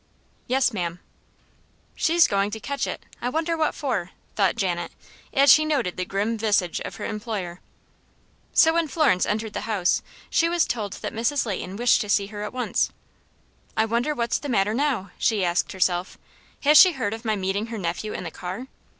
[0.47, 0.99] "Yes, ma'am."
[1.93, 4.91] "She's going to catch it I wonder what for?" thought Janet,
[5.31, 7.59] as she noted the grim visage of her employer.
[8.51, 10.01] So when Florence entered the house
[10.31, 11.45] she was told that Mrs.
[11.45, 12.89] Leighton wished to see her at once.
[13.77, 16.17] "I wonder what's the matter now?" she asked herself.
[16.61, 18.65] "Has she heard of my meeting her nephew in the car?"